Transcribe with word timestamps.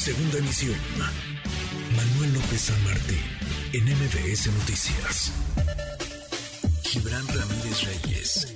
Segunda 0.00 0.38
emisión. 0.38 0.78
Manuel 1.94 2.32
López 2.32 2.58
San 2.58 2.84
Martín, 2.84 3.20
en 3.74 3.84
MBS 3.84 4.46
Noticias. 4.46 5.30
Gibran 6.84 7.26
Ramírez 7.28 7.84
Reyes, 7.84 8.54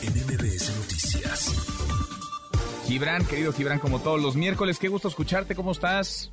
en 0.00 0.12
MBS 0.24 0.74
Noticias. 0.74 1.52
Gibran, 2.86 3.26
querido 3.26 3.52
Gibran, 3.52 3.78
como 3.78 4.00
todos 4.00 4.22
los 4.22 4.34
miércoles, 4.34 4.78
qué 4.78 4.88
gusto 4.88 5.08
escucharte, 5.08 5.54
¿cómo 5.54 5.72
estás? 5.72 6.32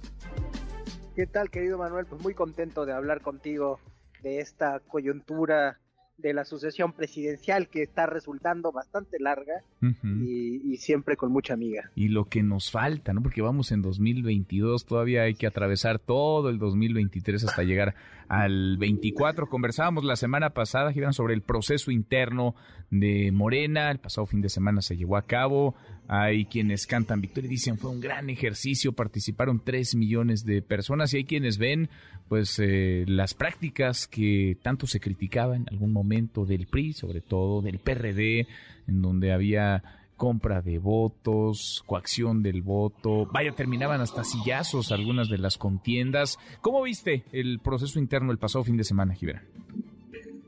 ¿Qué 1.18 1.28
tal, 1.28 1.50
querido 1.50 1.78
Manuel? 1.78 2.06
Pues 2.06 2.22
muy 2.22 2.34
contento 2.34 2.86
de 2.86 2.94
hablar 2.94 3.22
contigo 3.22 3.82
de 4.24 4.40
esta 4.40 4.80
coyuntura 4.80 5.78
de 6.22 6.34
la 6.34 6.46
sucesión 6.46 6.94
presidencial 6.94 7.70
que 7.70 7.84
está 7.84 8.06
resultando 8.06 8.72
bastante 8.72 9.18
larga 9.20 9.64
y, 9.82 10.78
siempre 10.78 11.18
con 11.18 11.32
mucha 11.32 11.54
amiga. 11.54 11.92
Y 11.96 12.08
lo 12.08 12.26
que 12.26 12.42
nos 12.44 12.72
falta, 12.72 13.14
¿no? 13.14 13.22
Porque 13.22 13.42
vamos 13.42 13.72
en 13.72 13.82
2022, 13.82 14.86
todavía 14.86 15.24
hay 15.24 15.36
que 15.36 15.48
atravesar 15.48 16.00
todo 16.00 16.50
el 16.50 16.58
2023 16.58 17.44
hasta 17.44 17.64
llegar 17.64 17.96
al 18.30 18.78
24. 18.78 19.48
Conversábamos 19.48 20.04
la 20.04 20.16
semana 20.16 20.52
pasada, 20.52 20.94
Gibran, 20.94 21.14
sobre 21.14 21.34
el 21.34 21.42
proceso 21.42 21.92
interno 21.92 22.56
de 22.92 23.32
Morena. 23.32 23.92
El 23.92 24.00
pasado 24.00 24.26
fin 24.26 24.42
de 24.42 24.50
semana 24.50 24.82
se 24.82 24.96
llevó 24.96 25.18
a 25.18 25.24
cabo. 25.24 25.76
Hay 26.08 26.46
quienes 26.46 26.88
cantan 26.88 27.22
victoria 27.22 27.48
y 27.48 27.52
dicen 27.52 27.78
fue 27.78 27.92
un 27.92 28.00
gran 28.00 28.30
ejercicio, 28.30 28.94
participaron 28.94 29.62
tres 29.64 29.96
millones 29.96 30.44
de 30.44 30.62
personas 30.62 31.14
y 31.14 31.18
hay 31.18 31.26
quienes 31.26 31.60
ven 31.60 31.90
pues 32.28 32.60
eh, 32.60 33.06
las 33.08 33.34
prácticas 33.34 34.08
que 34.08 34.58
tanto 34.62 34.88
se 34.88 35.00
criticaban 35.00 35.62
en 35.62 35.70
algún 35.70 35.92
momento 35.92 36.09
del 36.10 36.68
PRI, 36.68 36.94
sobre 36.94 37.22
todo 37.22 37.62
del 37.62 37.80
PRD, 37.80 38.48
en 38.88 39.02
donde 39.02 39.32
había 39.32 39.84
compra 40.18 40.62
de 40.62 40.80
votos, 40.80 41.84
coacción 41.86 42.44
del 42.44 42.62
voto, 42.62 43.26
vaya, 43.28 43.54
terminaban 43.54 44.02
hasta 44.02 44.26
sillazos 44.26 44.92
algunas 44.92 45.30
de 45.30 45.38
las 45.38 45.58
contiendas. 45.58 46.38
¿Cómo 46.62 46.82
viste 46.82 47.24
el 47.32 47.60
proceso 47.60 48.00
interno 48.00 48.32
el 48.32 48.38
pasado 48.38 48.66
fin 48.66 48.76
de 48.76 48.84
semana, 48.84 49.14
Gibran? 49.14 49.44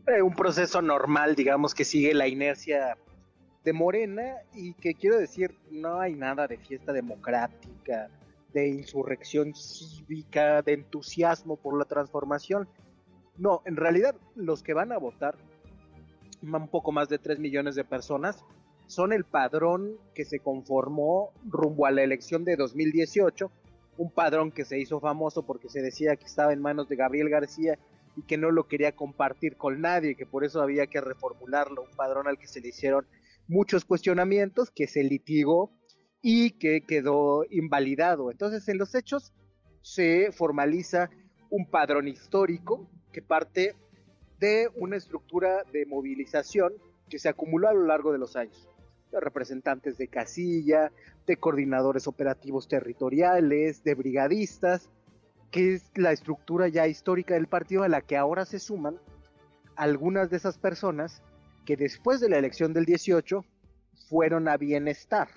Eh, 0.07 0.21
un 0.21 0.33
proceso 0.33 0.81
normal, 0.81 1.35
digamos, 1.35 1.73
que 1.73 1.85
sigue 1.85 2.13
la 2.13 2.27
inercia 2.27 2.97
de 3.63 3.71
Morena 3.71 4.33
y 4.53 4.73
que 4.73 4.95
quiero 4.95 5.17
decir, 5.17 5.55
no 5.71 6.01
hay 6.01 6.15
nada 6.15 6.47
de 6.47 6.57
fiesta 6.57 6.91
democrática, 6.91 8.09
de 8.53 8.67
insurrección 8.67 9.53
cívica, 9.55 10.61
de 10.63 10.73
entusiasmo 10.73 11.55
por 11.55 11.77
la 11.77 11.85
transformación. 11.85 12.67
No, 13.37 13.61
en 13.65 13.77
realidad 13.77 14.15
los 14.35 14.63
que 14.63 14.73
van 14.73 14.91
a 14.91 14.97
votar, 14.97 15.37
un 16.41 16.67
poco 16.67 16.91
más 16.91 17.09
de 17.09 17.19
3 17.19 17.39
millones 17.39 17.75
de 17.75 17.83
personas, 17.83 18.43
son 18.87 19.13
el 19.13 19.23
padrón 19.23 19.97
que 20.13 20.25
se 20.25 20.39
conformó 20.39 21.31
rumbo 21.45 21.85
a 21.85 21.91
la 21.91 22.03
elección 22.03 22.43
de 22.43 22.55
2018, 22.57 23.51
un 23.97 24.11
padrón 24.11 24.51
que 24.51 24.65
se 24.65 24.79
hizo 24.79 24.99
famoso 24.99 25.45
porque 25.45 25.69
se 25.69 25.81
decía 25.81 26.15
que 26.15 26.25
estaba 26.25 26.53
en 26.53 26.61
manos 26.61 26.89
de 26.89 26.95
Gabriel 26.95 27.29
García 27.29 27.79
y 28.17 28.23
que 28.23 28.37
no 28.37 28.51
lo 28.51 28.67
quería 28.67 28.93
compartir 28.93 29.55
con 29.55 29.79
nadie, 29.81 30.15
que 30.15 30.25
por 30.25 30.43
eso 30.43 30.61
había 30.61 30.87
que 30.87 30.99
reformularlo, 30.99 31.83
un 31.83 31.95
padrón 31.95 32.27
al 32.27 32.37
que 32.37 32.47
se 32.47 32.59
le 32.59 32.69
hicieron 32.69 33.05
muchos 33.47 33.85
cuestionamientos, 33.85 34.71
que 34.71 34.87
se 34.87 35.03
litigó 35.03 35.71
y 36.21 36.51
que 36.51 36.81
quedó 36.81 37.45
invalidado. 37.49 38.31
Entonces, 38.31 38.67
en 38.67 38.77
los 38.77 38.93
hechos 38.95 39.33
se 39.81 40.31
formaliza 40.31 41.09
un 41.49 41.69
padrón 41.69 42.07
histórico 42.07 42.89
que 43.11 43.21
parte 43.21 43.75
de 44.41 44.69
una 44.75 44.97
estructura 44.97 45.63
de 45.71 45.85
movilización 45.85 46.73
que 47.07 47.19
se 47.19 47.29
acumuló 47.29 47.69
a 47.69 47.73
lo 47.73 47.85
largo 47.85 48.11
de 48.11 48.17
los 48.17 48.35
años. 48.35 48.67
De 49.11 49.19
representantes 49.19 49.99
de 49.99 50.07
casilla, 50.07 50.91
de 51.27 51.37
coordinadores 51.37 52.07
operativos 52.07 52.67
territoriales, 52.67 53.83
de 53.83 53.93
brigadistas, 53.93 54.89
que 55.51 55.75
es 55.75 55.91
la 55.95 56.11
estructura 56.11 56.67
ya 56.69 56.87
histórica 56.87 57.35
del 57.35 57.47
partido 57.47 57.83
a 57.83 57.89
la 57.89 58.01
que 58.01 58.17
ahora 58.17 58.45
se 58.45 58.57
suman 58.57 58.99
algunas 59.75 60.31
de 60.31 60.37
esas 60.37 60.57
personas 60.57 61.21
que 61.65 61.77
después 61.77 62.19
de 62.19 62.29
la 62.29 62.39
elección 62.39 62.73
del 62.73 62.85
18 62.85 63.45
fueron 64.09 64.47
a 64.47 64.57
bienestar 64.57 65.29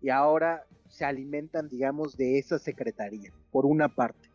y 0.00 0.10
ahora 0.10 0.66
se 0.88 1.04
alimentan, 1.04 1.68
digamos, 1.68 2.16
de 2.16 2.38
esa 2.38 2.58
secretaría, 2.58 3.32
por 3.52 3.64
una 3.64 3.88
parte. 3.88 4.34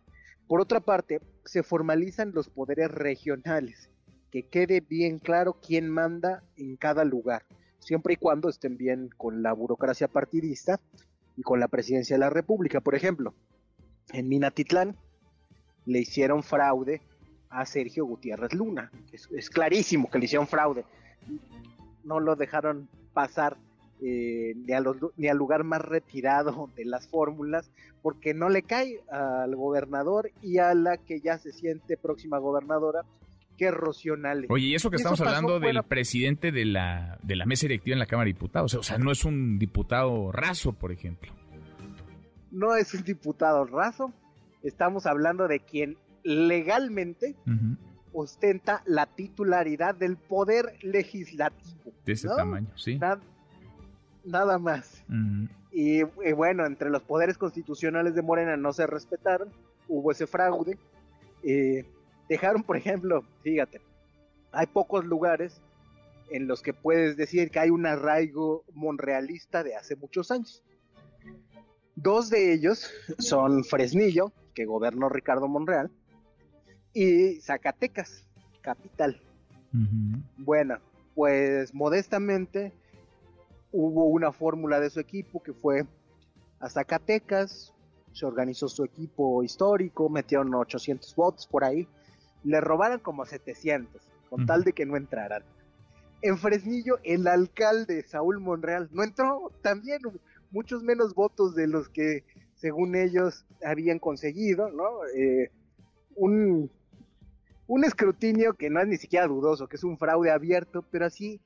Por 0.49 0.61
otra 0.61 0.79
parte, 0.79 1.21
se 1.45 1.61
formalizan 1.61 2.31
los 2.33 2.49
poderes 2.49 2.89
regionales, 2.89 3.89
que 4.31 4.43
quede 4.43 4.81
bien 4.81 5.19
claro 5.19 5.57
quién 5.65 5.89
manda 5.89 6.43
en 6.55 6.75
cada 6.75 7.03
lugar, 7.03 7.43
siempre 7.79 8.13
y 8.13 8.17
cuando 8.17 8.49
estén 8.49 8.77
bien 8.77 9.09
con 9.17 9.41
la 9.41 9.53
burocracia 9.53 10.07
partidista 10.07 10.79
y 11.35 11.41
con 11.41 11.59
la 11.59 11.67
presidencia 11.67 12.15
de 12.15 12.19
la 12.19 12.29
República. 12.29 12.81
Por 12.81 12.95
ejemplo, 12.95 13.33
en 14.13 14.27
Minatitlán 14.27 14.95
le 15.85 15.99
hicieron 15.99 16.43
fraude 16.43 17.01
a 17.49 17.65
Sergio 17.65 18.05
Gutiérrez 18.05 18.53
Luna. 18.53 18.91
es 19.11 19.49
clarísimo 19.49 20.09
que 20.09 20.19
le 20.19 20.25
hicieron 20.25 20.47
fraude 20.47 20.85
no 22.03 22.19
lo 22.19 22.35
dejaron 22.35 22.89
pasar 23.13 23.57
eh, 24.01 24.53
ni, 24.55 24.73
ni, 25.17 25.27
al 25.27 25.37
lugar 25.37 25.63
más 25.63 25.81
retirado 25.81 26.69
de 26.75 26.85
las 26.85 27.07
fórmulas, 27.07 27.69
porque 28.01 28.33
no 28.33 28.49
le 28.49 28.63
cae 28.63 29.01
al 29.11 29.55
gobernador 29.55 30.31
y 30.41 30.59
a 30.59 30.73
la 30.73 30.97
que 30.97 31.19
ya 31.19 31.37
se 31.37 31.51
siente 31.51 31.97
próxima 31.97 32.37
gobernadora, 32.37 33.03
que 33.59 33.69
Oye, 34.47 34.67
y 34.67 34.75
eso 34.75 34.89
que 34.89 34.95
estamos 34.95 35.19
hablando 35.19 35.59
del 35.59 35.83
presidente 35.83 36.53
de 36.53 36.63
la, 36.63 37.19
de 37.21 37.35
la 37.35 37.45
mesa 37.45 37.63
directiva 37.63 37.93
en 37.93 37.99
la 37.99 38.05
Cámara 38.05 38.27
de 38.27 38.33
Diputados, 38.33 38.73
o 38.75 38.83
sea, 38.83 38.97
no 38.97 39.11
es 39.11 39.25
un 39.25 39.59
diputado 39.59 40.31
raso, 40.31 40.71
por 40.71 40.93
ejemplo. 40.93 41.33
No 42.51 42.77
es 42.77 42.93
un 42.93 43.03
diputado 43.03 43.65
raso, 43.65 44.13
estamos 44.63 45.05
hablando 45.05 45.49
de 45.49 45.59
quien 45.59 45.97
legalmente 46.23 47.35
ostenta 48.13 48.81
la 48.85 49.07
titularidad 49.07 49.93
del 49.93 50.15
poder 50.15 50.77
legislativo. 50.81 51.91
De 52.05 52.13
ese 52.13 52.29
tamaño, 52.29 52.69
sí. 52.77 52.97
nada 54.23 54.57
más. 54.57 55.03
y, 55.73 56.03
bueno, 56.33 56.65
entre 56.65 56.89
los 56.89 57.03
poderes 57.03 57.37
constitucionales 57.37 58.15
de 58.15 58.21
Morena 58.21 58.55
no 58.55 58.71
se 58.71 58.87
respetaron, 58.87 59.49
hubo 59.89 60.11
ese 60.11 60.27
fraude. 60.27 60.77
Eh, 61.43 61.85
dejaron, 62.29 62.63
por 62.63 62.77
ejemplo, 62.77 63.25
fíjate, 63.43 63.81
hay 64.51 64.67
pocos 64.67 65.03
lugares 65.03 65.61
en 66.29 66.47
los 66.47 66.61
que 66.61 66.73
puedes 66.73 67.17
decir 67.17 67.49
que 67.49 67.59
hay 67.59 67.71
un 67.71 67.85
arraigo 67.85 68.63
monrealista 68.73 69.63
de 69.63 69.75
hace 69.75 69.95
muchos 69.95 70.31
años. 70.31 70.63
Dos 71.95 72.29
de 72.29 72.53
ellos 72.53 72.89
son 73.17 73.65
Fresnillo, 73.65 74.31
que 74.53 74.65
gobernó 74.65 75.09
Ricardo 75.09 75.47
Monreal, 75.47 75.91
y 76.93 77.41
Zacatecas, 77.41 78.25
capital. 78.61 79.21
Bueno, 80.37 80.77
pues 81.15 81.73
modestamente 81.73 82.71
hubo 83.71 84.05
una 84.05 84.31
fórmula 84.31 84.79
de 84.79 84.89
su 84.89 84.99
equipo 84.99 85.41
que 85.41 85.53
fue 85.53 85.85
a 86.59 86.69
Zacatecas, 86.69 87.73
se 88.13 88.25
organizó 88.25 88.67
su 88.67 88.83
equipo 88.83 89.43
histórico, 89.43 90.09
metieron 90.09 90.53
800 90.53 91.15
votos 91.15 91.47
por 91.47 91.63
ahí, 91.63 91.87
le 92.43 92.61
robaron 92.61 92.99
como 92.99 93.25
700, 93.25 94.01
con 94.29 94.45
tal 94.45 94.63
de 94.63 94.73
que 94.73 94.85
no 94.85 94.97
entraran. 94.97 95.43
En 96.21 96.37
Fresnillo, 96.37 96.99
el 97.03 97.27
alcalde 97.27 98.03
Saúl 98.03 98.39
Monreal 98.39 98.89
no 98.91 99.03
entró, 99.03 99.51
también 99.61 100.01
muchos 100.51 100.83
menos 100.83 101.13
votos 101.13 101.55
de 101.55 101.67
los 101.67 101.89
que 101.89 102.23
según 102.55 102.95
ellos 102.95 103.45
habían 103.63 103.99
conseguido, 103.99 104.69
¿no? 104.69 105.05
Eh, 105.15 105.49
un 106.15 106.69
un 107.69 107.83
escrutinio 107.83 108.55
que 108.55 108.71
no 108.71 108.81
es 108.81 108.87
ni 108.87 108.97
siquiera 108.97 109.27
dudoso, 109.27 109.67
que 109.67 109.75
es 109.75 109.83
un 109.83 109.99
fraude 109.99 110.31
abierto, 110.31 110.83
pero 110.89 111.05
así 111.05 111.39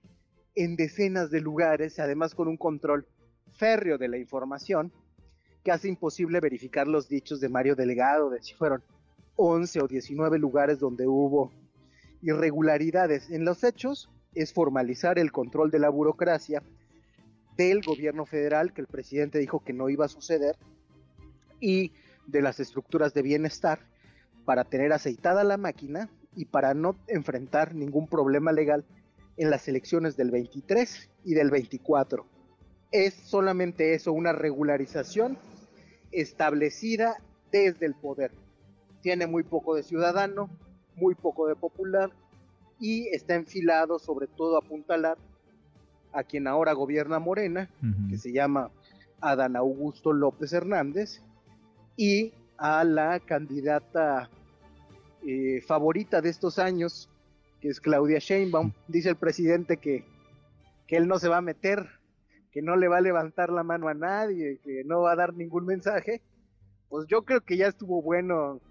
en 0.56 0.78
decenas 0.78 1.32
de 1.32 1.42
lugares, 1.42 2.00
además 2.00 2.34
con 2.34 2.48
un 2.48 2.56
control 2.56 3.06
férreo 3.52 3.98
de 3.98 4.08
la 4.08 4.18
información, 4.18 4.94
que 5.66 5.72
hace 5.74 5.90
imposible 5.90 6.40
verificar 6.40 6.88
los 6.88 7.10
dichos 7.10 7.42
de 7.42 7.50
Mario 7.50 7.76
Delegado 7.76 8.30
de 8.30 8.42
si 8.42 8.54
fueron 8.54 8.82
11 9.36 9.82
o 9.82 9.88
19 9.88 10.38
lugares 10.40 10.80
donde 10.80 11.08
hubo 11.08 11.52
irregularidades. 12.22 13.30
En 13.30 13.46
los 13.46 13.64
hechos 13.64 14.10
es 14.34 14.54
formalizar 14.54 15.20
el 15.20 15.32
control 15.32 15.72
de 15.72 15.80
la 15.80 15.90
burocracia 15.90 16.64
del 17.58 17.82
gobierno 17.82 18.26
federal, 18.26 18.74
que 18.74 18.82
el 18.82 18.88
presidente 18.88 19.40
dijo 19.40 19.64
que 19.64 19.74
no 19.74 19.90
iba 19.90 20.06
a 20.06 20.10
suceder, 20.10 20.56
y 21.60 21.92
de 22.26 22.42
las 22.42 22.60
estructuras 22.60 23.14
de 23.14 23.22
bienestar, 23.22 23.80
para 24.46 24.66
tener 24.66 24.92
aceitada 24.92 25.44
la 25.44 25.58
máquina 25.58 26.10
y 26.36 26.46
para 26.46 26.74
no 26.74 26.96
enfrentar 27.08 27.76
ningún 27.76 28.08
problema 28.08 28.52
legal 28.52 28.86
en 29.38 29.50
las 29.50 29.68
elecciones 29.68 30.18
del 30.18 30.32
23 30.32 31.10
y 31.24 31.34
del 31.34 31.50
24. 31.50 32.26
Es 32.92 33.14
solamente 33.14 33.94
eso, 33.94 34.14
una 34.14 34.34
regularización 34.34 35.38
establecida 36.12 37.18
desde 37.52 37.86
el 37.86 37.96
poder. 37.96 38.32
Tiene 39.04 39.28
muy 39.28 39.44
poco 39.44 39.76
de 39.76 39.84
ciudadano, 39.84 40.50
muy 40.96 41.14
poco 41.14 41.48
de 41.48 41.56
popular 41.56 42.10
y 42.80 43.10
está 43.10 43.36
enfilado 43.36 44.00
sobre 44.00 44.28
todo 44.28 44.56
a 44.56 44.60
apuntalar 44.60 45.18
a 46.14 46.24
quien 46.24 46.48
ahora 46.48 46.74
gobierna 46.74 47.20
Morena, 47.20 47.70
que 48.10 48.18
se 48.18 48.32
llama 48.32 48.72
Adán 49.20 49.56
Augusto 49.56 50.14
López 50.14 50.54
Hernández, 50.54 51.22
y 51.98 52.34
a 52.58 52.84
la 52.84 53.20
candidata 53.20 54.30
eh, 55.26 55.62
favorita 55.62 56.22
de 56.22 56.30
estos 56.30 56.60
años, 56.60 57.10
que 57.60 57.70
es 57.70 57.82
Claudia 57.82 58.20
Sheinbaum. 58.20 58.72
Dice 58.88 59.10
el 59.10 59.16
presidente 59.16 59.78
que, 59.78 60.06
que 60.88 60.98
él 60.98 61.08
no 61.08 61.20
se 61.20 61.30
va 61.30 61.38
a 61.38 61.42
meter, 61.42 61.88
que 62.52 62.62
no 62.62 62.76
le 62.76 62.88
va 62.88 62.98
a 62.98 63.02
levantar 63.02 63.50
la 63.52 63.64
mano 63.64 63.88
a 63.88 63.94
nadie, 63.94 64.60
que 64.64 64.84
no 64.86 65.02
va 65.02 65.14
a 65.14 65.18
dar 65.18 65.34
ningún 65.34 65.66
mensaje. 65.66 66.22
Pues 66.90 67.08
yo 67.08 67.24
creo 67.24 67.42
que 67.42 67.58
ya 67.58 67.68
estuvo 67.68 68.02
bueno 68.02 68.62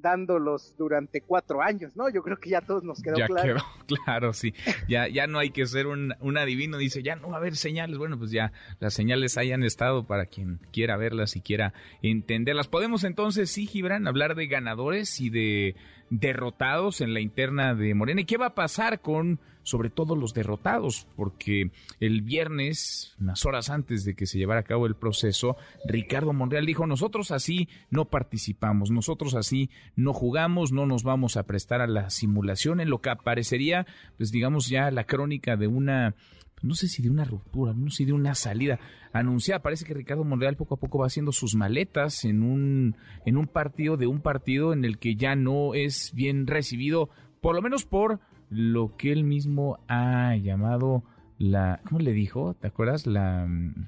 dándolos 0.00 0.74
durante 0.76 1.20
cuatro 1.20 1.62
años, 1.62 1.92
¿no? 1.94 2.08
Yo 2.08 2.22
creo 2.22 2.38
que 2.38 2.50
ya 2.50 2.60
todos 2.60 2.82
nos 2.84 3.02
quedó 3.02 3.16
ya 3.16 3.26
claro. 3.26 3.54
Quedó, 3.54 3.64
claro, 4.04 4.32
sí. 4.32 4.54
Ya, 4.88 5.08
ya 5.08 5.26
no 5.26 5.38
hay 5.38 5.50
que 5.50 5.66
ser 5.66 5.86
un, 5.86 6.14
un, 6.20 6.38
adivino, 6.38 6.78
dice, 6.78 7.02
ya 7.02 7.16
no 7.16 7.28
va 7.30 7.36
a 7.36 7.38
haber 7.38 7.56
señales. 7.56 7.98
Bueno, 7.98 8.18
pues 8.18 8.30
ya 8.30 8.52
las 8.78 8.94
señales 8.94 9.38
hayan 9.38 9.62
estado 9.62 10.06
para 10.06 10.26
quien 10.26 10.60
quiera 10.72 10.96
verlas 10.96 11.36
y 11.36 11.40
quiera 11.40 11.72
entenderlas. 12.02 12.68
Podemos 12.68 13.04
entonces, 13.04 13.50
sí, 13.50 13.66
Gibran, 13.66 14.06
hablar 14.06 14.34
de 14.34 14.46
ganadores 14.46 15.20
y 15.20 15.30
de 15.30 15.76
derrotados 16.10 17.00
en 17.00 17.14
la 17.14 17.20
interna 17.20 17.74
de 17.74 17.94
Morena. 17.94 18.20
¿Y 18.20 18.24
qué 18.24 18.36
va 18.36 18.46
a 18.46 18.54
pasar 18.54 19.00
con 19.00 19.40
sobre 19.62 19.90
todo 19.90 20.16
los 20.16 20.34
derrotados, 20.34 21.06
porque 21.16 21.70
el 22.00 22.22
viernes, 22.22 23.14
unas 23.20 23.44
horas 23.44 23.70
antes 23.70 24.04
de 24.04 24.14
que 24.14 24.26
se 24.26 24.38
llevara 24.38 24.60
a 24.60 24.64
cabo 24.64 24.86
el 24.86 24.94
proceso, 24.94 25.56
Ricardo 25.84 26.32
Monreal 26.32 26.66
dijo, 26.66 26.86
nosotros 26.86 27.30
así 27.30 27.68
no 27.90 28.06
participamos, 28.06 28.90
nosotros 28.90 29.34
así 29.34 29.70
no 29.96 30.12
jugamos, 30.12 30.72
no 30.72 30.86
nos 30.86 31.02
vamos 31.02 31.36
a 31.36 31.44
prestar 31.44 31.80
a 31.80 31.86
la 31.86 32.10
simulación, 32.10 32.80
en 32.80 32.90
lo 32.90 33.00
que 33.00 33.10
aparecería, 33.10 33.86
pues 34.16 34.30
digamos 34.32 34.68
ya 34.68 34.90
la 34.90 35.04
crónica 35.04 35.56
de 35.56 35.66
una 35.66 36.14
no 36.62 36.74
sé 36.74 36.88
si 36.88 37.02
de 37.02 37.10
una 37.10 37.24
ruptura, 37.24 37.72
no 37.74 37.90
sé 37.90 37.98
si 37.98 38.04
de 38.06 38.12
una 38.12 38.34
salida 38.34 38.78
anunciada. 39.12 39.62
Parece 39.62 39.84
que 39.84 39.94
Ricardo 39.94 40.24
Monreal 40.24 40.56
poco 40.56 40.74
a 40.74 40.78
poco 40.78 40.98
va 40.98 41.06
haciendo 41.06 41.32
sus 41.32 41.54
maletas 41.54 42.24
en 42.24 42.42
un, 42.42 42.96
en 43.24 43.36
un 43.36 43.46
partido 43.46 43.96
de 43.96 44.06
un 44.06 44.20
partido 44.20 44.72
en 44.72 44.84
el 44.84 44.98
que 44.98 45.16
ya 45.16 45.34
no 45.36 45.74
es 45.74 46.12
bien 46.14 46.46
recibido, 46.46 47.08
por 47.40 47.54
lo 47.54 47.62
menos 47.62 47.84
por 47.84 48.20
lo 48.50 48.96
que 48.96 49.12
él 49.12 49.24
mismo 49.24 49.78
ha 49.88 50.36
llamado 50.36 51.04
la, 51.38 51.80
¿cómo 51.88 52.00
le 52.00 52.12
dijo? 52.12 52.54
¿Te 52.54 52.66
acuerdas? 52.66 53.06
La 53.06 53.46
mm, 53.46 53.86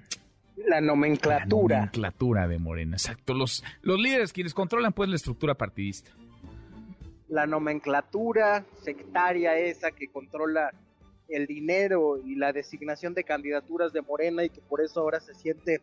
la 0.66 0.80
nomenclatura. 0.80 1.76
La 1.76 1.80
nomenclatura 1.82 2.48
de 2.48 2.58
Morena, 2.58 2.96
exacto. 2.96 3.34
Los, 3.34 3.64
los 3.82 4.00
líderes 4.00 4.32
quienes 4.32 4.54
controlan 4.54 4.92
pues 4.92 5.08
la 5.08 5.16
estructura 5.16 5.54
partidista. 5.54 6.10
La 7.28 7.46
nomenclatura 7.46 8.64
sectaria 8.82 9.56
esa 9.58 9.90
que 9.90 10.08
controla 10.08 10.72
el 11.28 11.46
dinero 11.46 12.18
y 12.24 12.34
la 12.34 12.52
designación 12.52 13.14
de 13.14 13.24
candidaturas 13.24 13.92
de 13.92 14.02
Morena 14.02 14.44
y 14.44 14.50
que 14.50 14.60
por 14.60 14.80
eso 14.80 15.00
ahora 15.00 15.20
se 15.20 15.34
siente 15.34 15.80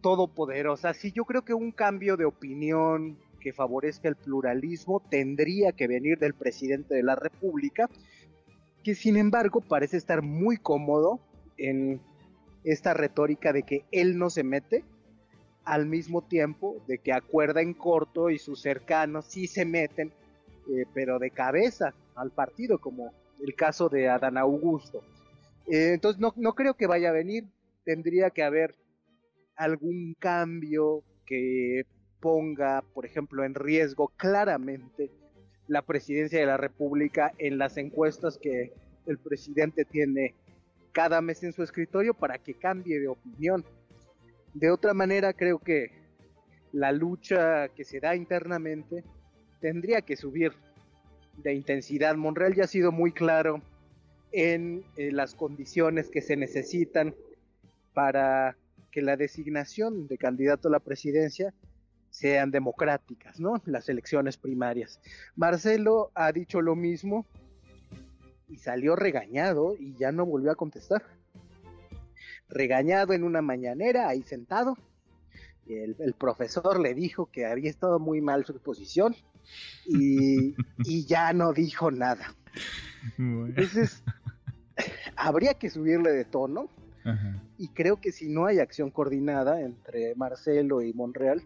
todopoderosa. 0.00 0.94
Sí, 0.94 1.12
yo 1.12 1.24
creo 1.24 1.42
que 1.42 1.54
un 1.54 1.72
cambio 1.72 2.16
de 2.16 2.24
opinión, 2.24 3.18
que 3.40 3.52
favorezca 3.52 4.08
el 4.08 4.16
pluralismo 4.16 5.00
tendría 5.10 5.72
que 5.72 5.88
venir 5.88 6.18
del 6.18 6.34
presidente 6.34 6.94
de 6.94 7.02
la 7.02 7.16
República, 7.16 7.88
que 8.84 8.94
sin 8.94 9.16
embargo 9.16 9.60
parece 9.60 9.96
estar 9.96 10.22
muy 10.22 10.56
cómodo 10.58 11.20
en 11.56 12.00
esta 12.64 12.94
retórica 12.94 13.52
de 13.52 13.62
que 13.62 13.84
él 13.90 14.18
no 14.18 14.30
se 14.30 14.44
mete, 14.44 14.84
al 15.64 15.86
mismo 15.86 16.22
tiempo 16.22 16.82
de 16.86 16.98
que 16.98 17.12
acuerda 17.12 17.60
en 17.60 17.74
corto 17.74 18.30
y 18.30 18.38
sus 18.38 18.60
cercanos 18.60 19.26
sí 19.26 19.46
se 19.46 19.64
meten, 19.64 20.12
eh, 20.68 20.84
pero 20.94 21.18
de 21.18 21.30
cabeza 21.30 21.94
al 22.14 22.30
partido, 22.30 22.78
como 22.78 23.12
el 23.42 23.54
caso 23.54 23.88
de 23.88 24.08
Adán 24.08 24.38
Augusto. 24.38 25.02
Eh, 25.66 25.92
entonces 25.94 26.20
no, 26.20 26.32
no 26.36 26.54
creo 26.54 26.74
que 26.74 26.86
vaya 26.86 27.10
a 27.10 27.12
venir, 27.12 27.44
tendría 27.84 28.30
que 28.30 28.42
haber 28.42 28.74
algún 29.56 30.14
cambio 30.18 31.02
que 31.26 31.84
ponga, 32.20 32.82
por 32.94 33.06
ejemplo, 33.06 33.44
en 33.44 33.54
riesgo 33.54 34.08
claramente 34.16 35.10
la 35.68 35.82
presidencia 35.82 36.40
de 36.40 36.46
la 36.46 36.56
República 36.56 37.32
en 37.38 37.58
las 37.58 37.76
encuestas 37.76 38.38
que 38.38 38.72
el 39.06 39.18
presidente 39.18 39.84
tiene 39.84 40.34
cada 40.92 41.20
mes 41.20 41.42
en 41.44 41.52
su 41.52 41.62
escritorio 41.62 42.14
para 42.14 42.38
que 42.38 42.54
cambie 42.54 42.98
de 42.98 43.08
opinión. 43.08 43.64
De 44.54 44.70
otra 44.70 44.94
manera, 44.94 45.32
creo 45.32 45.58
que 45.58 45.92
la 46.72 46.92
lucha 46.92 47.68
que 47.68 47.84
se 47.84 48.00
da 48.00 48.16
internamente 48.16 49.04
tendría 49.60 50.02
que 50.02 50.16
subir 50.16 50.52
de 51.36 51.54
intensidad. 51.54 52.16
Monreal 52.16 52.54
ya 52.54 52.64
ha 52.64 52.68
sido 52.68 52.92
muy 52.92 53.12
claro 53.12 53.62
en 54.32 54.84
eh, 54.96 55.12
las 55.12 55.34
condiciones 55.34 56.08
que 56.08 56.20
se 56.20 56.36
necesitan 56.36 57.14
para 57.94 58.56
que 58.90 59.02
la 59.02 59.16
designación 59.16 60.08
de 60.08 60.18
candidato 60.18 60.68
a 60.68 60.72
la 60.72 60.80
presidencia 60.80 61.54
sean 62.10 62.50
democráticas, 62.50 63.38
¿no? 63.38 63.62
Las 63.66 63.88
elecciones 63.88 64.36
primarias. 64.36 65.00
Marcelo 65.36 66.10
ha 66.14 66.32
dicho 66.32 66.60
lo 66.60 66.74
mismo 66.74 67.24
y 68.48 68.56
salió 68.56 68.96
regañado 68.96 69.76
y 69.78 69.94
ya 69.94 70.10
no 70.10 70.26
volvió 70.26 70.50
a 70.50 70.56
contestar. 70.56 71.04
Regañado 72.48 73.12
en 73.12 73.22
una 73.22 73.42
mañanera, 73.42 74.08
ahí 74.08 74.22
sentado. 74.22 74.76
El, 75.68 75.94
el 76.00 76.14
profesor 76.14 76.80
le 76.80 76.94
dijo 76.94 77.26
que 77.26 77.46
había 77.46 77.70
estado 77.70 78.00
muy 78.00 78.20
mal 78.20 78.44
su 78.44 78.52
exposición 78.52 79.14
y, 79.86 80.54
y 80.84 81.04
ya 81.06 81.32
no 81.32 81.52
dijo 81.52 81.90
nada. 81.90 82.34
Entonces, 83.18 84.02
habría 85.16 85.54
que 85.54 85.70
subirle 85.70 86.12
de 86.12 86.24
tono. 86.24 86.68
Y 87.56 87.68
creo 87.68 88.00
que 88.00 88.12
si 88.12 88.28
no 88.28 88.46
hay 88.46 88.58
acción 88.58 88.90
coordinada 88.90 89.62
entre 89.62 90.14
Marcelo 90.16 90.82
y 90.82 90.92
Monreal, 90.92 91.42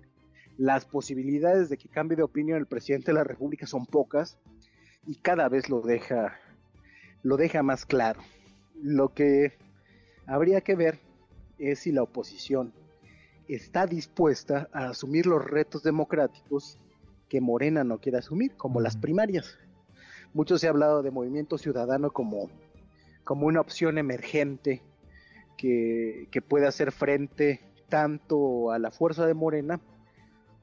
las 0.58 0.84
posibilidades 0.84 1.68
de 1.68 1.76
que 1.76 1.88
cambie 1.88 2.16
de 2.16 2.22
opinión 2.22 2.58
el 2.58 2.66
presidente 2.66 3.12
de 3.12 3.14
la 3.14 3.24
República 3.24 3.66
son 3.66 3.86
pocas 3.86 4.38
y 5.06 5.16
cada 5.16 5.48
vez 5.48 5.68
lo 5.68 5.80
deja 5.80 6.38
lo 7.22 7.36
deja 7.36 7.62
más 7.62 7.86
claro. 7.86 8.20
Lo 8.80 9.14
que 9.14 9.54
habría 10.26 10.60
que 10.60 10.76
ver 10.76 11.00
es 11.58 11.80
si 11.80 11.92
la 11.92 12.02
oposición 12.02 12.72
está 13.48 13.86
dispuesta 13.86 14.68
a 14.72 14.90
asumir 14.90 15.26
los 15.26 15.42
retos 15.44 15.82
democráticos 15.82 16.78
que 17.34 17.40
Morena 17.40 17.82
no 17.82 17.98
quiere 17.98 18.18
asumir, 18.18 18.52
como 18.56 18.80
las 18.80 18.96
primarias. 18.96 19.58
Mucho 20.34 20.56
se 20.56 20.68
ha 20.68 20.70
hablado 20.70 21.02
de 21.02 21.10
movimiento 21.10 21.58
ciudadano 21.58 22.12
como, 22.12 22.48
como 23.24 23.48
una 23.48 23.60
opción 23.60 23.98
emergente 23.98 24.82
que, 25.58 26.28
que 26.30 26.40
puede 26.40 26.68
hacer 26.68 26.92
frente 26.92 27.60
tanto 27.88 28.70
a 28.70 28.78
la 28.78 28.92
fuerza 28.92 29.26
de 29.26 29.34
Morena 29.34 29.80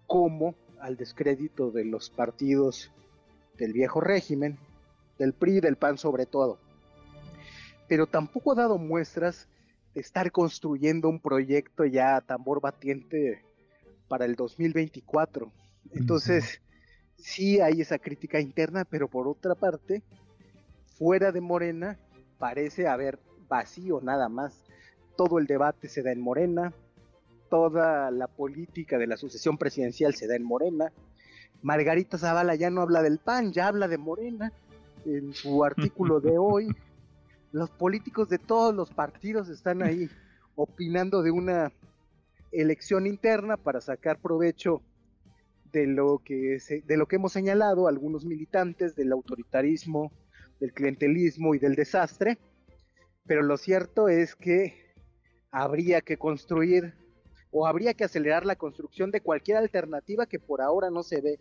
como 0.08 0.56
al 0.80 0.96
descrédito 0.96 1.72
de 1.72 1.84
los 1.84 2.10
partidos 2.10 2.90
del 3.58 3.74
viejo 3.74 4.00
régimen, 4.00 4.58
del 5.20 5.34
PRI, 5.34 5.60
del 5.60 5.76
PAN 5.76 5.98
sobre 5.98 6.26
todo. 6.26 6.58
Pero 7.90 8.08
tampoco 8.08 8.54
ha 8.54 8.56
dado 8.56 8.78
muestras 8.78 9.50
de 9.94 10.00
estar 10.00 10.32
construyendo 10.32 11.10
un 11.10 11.20
proyecto 11.20 11.84
ya 11.84 12.16
a 12.16 12.22
tambor 12.22 12.62
batiente 12.62 13.44
para 14.08 14.24
el 14.24 14.38
2024. 14.38 15.52
Entonces, 15.94 16.62
sí 17.18 17.60
hay 17.60 17.82
esa 17.82 18.00
crítica 18.00 18.40
interna, 18.40 18.86
pero 18.86 19.08
por 19.08 19.28
otra 19.28 19.56
parte, 19.56 20.04
fuera 20.98 21.32
de 21.32 21.42
Morena 21.42 21.98
parece 22.38 22.88
haber 22.88 23.20
vacío 23.48 24.02
nada 24.02 24.30
más. 24.30 24.66
Todo 25.18 25.40
el 25.40 25.48
debate 25.48 25.88
se 25.90 26.02
da 26.02 26.12
en 26.12 26.22
Morena, 26.22 26.74
toda 27.50 28.12
la 28.12 28.28
política 28.28 28.98
de 28.98 29.08
la 29.08 29.18
sucesión 29.18 29.58
presidencial 29.58 30.16
se 30.16 30.28
da 30.28 30.36
en 30.36 30.44
Morena. 30.44 30.92
Margarita 31.62 32.18
Zavala 32.18 32.56
ya 32.56 32.70
no 32.70 32.82
habla 32.82 33.04
del 33.04 33.20
PAN, 33.20 33.52
ya 33.52 33.68
habla 33.68 33.88
de 33.88 33.98
Morena 33.98 34.52
en 35.06 35.34
su 35.34 35.64
artículo 35.66 36.20
de 36.22 36.38
hoy. 36.38 36.76
Los 37.52 37.70
políticos 37.70 38.30
de 38.30 38.40
todos 38.40 38.74
los 38.74 38.92
partidos 38.92 39.50
están 39.50 39.84
ahí 39.84 40.10
opinando 40.56 41.22
de 41.22 41.32
una 41.32 41.72
elección 42.52 43.06
interna 43.06 43.58
para 43.58 43.82
sacar 43.82 44.18
provecho 44.20 44.82
de 45.72 45.88
lo 45.88 46.20
que 46.24 46.58
de 46.86 46.98
lo 46.98 47.08
que 47.08 47.16
hemos 47.16 47.34
señalado 47.34 47.88
algunos 47.88 48.26
militantes 48.26 48.96
del 48.96 49.12
autoritarismo, 49.12 50.12
del 50.60 50.74
clientelismo 50.74 51.56
y 51.56 51.60
del 51.60 51.76
desastre. 51.76 52.38
Pero 53.26 53.44
lo 53.44 53.58
cierto 53.58 54.10
es 54.10 54.36
que 54.36 54.94
habría 55.52 56.02
que 56.02 56.18
construir 56.18 56.94
o 57.52 57.68
habría 57.68 57.94
que 57.94 58.06
acelerar 58.06 58.46
la 58.46 58.56
construcción 58.56 59.12
de 59.12 59.22
cualquier 59.22 59.58
alternativa 59.58 60.26
que 60.26 60.40
por 60.40 60.62
ahora 60.62 60.90
no 60.90 61.04
se 61.04 61.22
ve 61.22 61.40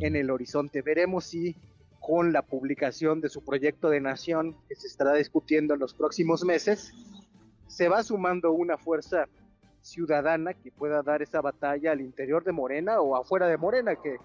en 0.00 0.16
el 0.16 0.30
horizonte. 0.30 0.82
Veremos 0.82 1.26
si 1.26 1.56
con 2.00 2.32
la 2.32 2.42
publicación 2.42 3.20
de 3.20 3.28
su 3.28 3.44
proyecto 3.44 3.90
de 3.90 4.00
nación 4.00 4.56
que 4.68 4.74
se 4.74 4.86
estará 4.86 5.14
discutiendo 5.14 5.74
en 5.74 5.80
los 5.80 5.94
próximos 5.94 6.44
meses, 6.44 6.92
se 7.68 7.88
va 7.88 8.02
sumando 8.02 8.52
una 8.52 8.78
fuerza 8.78 9.28
ciudadana 9.80 10.54
que 10.54 10.70
pueda 10.70 11.02
dar 11.02 11.22
esa 11.22 11.40
batalla 11.40 11.92
al 11.92 12.00
interior 12.00 12.44
de 12.44 12.52
Morena 12.52 13.00
o 13.00 13.16
afuera 13.16 13.46
de 13.46 13.56
Morena, 13.56 13.92
que 14.02 14.16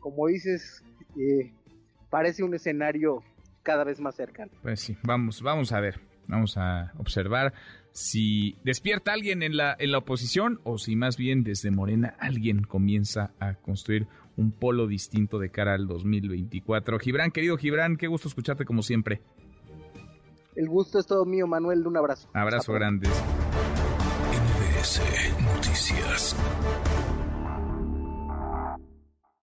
como 0.00 0.28
dices, 0.28 0.82
eh, 1.16 1.52
parece 2.10 2.42
un 2.42 2.54
escenario 2.54 3.22
cada 3.62 3.84
vez 3.84 4.00
más 4.00 4.14
cercano. 4.14 4.52
Pues 4.62 4.80
sí, 4.80 4.96
vamos, 5.04 5.42
vamos 5.42 5.72
a 5.72 5.80
ver 5.80 6.08
Vamos 6.28 6.58
a 6.58 6.92
observar 6.98 7.54
si 7.90 8.56
despierta 8.62 9.14
alguien 9.14 9.42
en 9.42 9.56
la, 9.56 9.74
en 9.78 9.90
la 9.90 9.98
oposición 9.98 10.60
o 10.62 10.76
si 10.76 10.94
más 10.94 11.16
bien 11.16 11.42
desde 11.42 11.70
Morena 11.70 12.14
alguien 12.20 12.62
comienza 12.62 13.32
a 13.40 13.54
construir 13.54 14.06
un 14.36 14.52
polo 14.52 14.86
distinto 14.86 15.38
de 15.38 15.50
cara 15.50 15.74
al 15.74 15.88
2024. 15.88 16.98
Gibran, 16.98 17.30
querido 17.30 17.56
Gibran, 17.56 17.96
qué 17.96 18.06
gusto 18.06 18.28
escucharte 18.28 18.66
como 18.66 18.82
siempre. 18.82 19.22
El 20.54 20.68
gusto 20.68 20.98
es 20.98 21.06
todo 21.06 21.24
mío, 21.24 21.46
Manuel. 21.46 21.86
Un 21.86 21.96
abrazo. 21.96 22.28
Abrazo 22.34 22.72
grande. 22.74 23.08
NBS 24.78 25.00
Noticias. 25.40 26.36